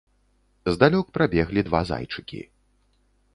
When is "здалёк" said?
0.75-1.11